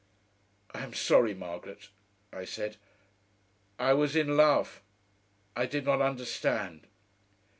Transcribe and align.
"I 0.73 0.81
am 0.81 0.95
sorry, 0.95 1.35
Margaret," 1.35 1.89
I 2.33 2.43
said. 2.43 2.77
"I 3.77 3.93
was 3.93 4.15
in 4.15 4.35
love.... 4.35 4.81
I 5.55 5.67
did 5.67 5.85
not 5.85 6.01
understand...." 6.01 6.87